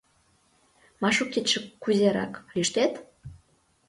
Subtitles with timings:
[1.01, 2.93] —Машукетше кузерак, лӱштет?